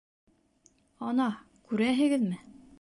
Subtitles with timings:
[1.09, 1.29] —Ана,
[1.69, 2.45] күрәһегеҙме?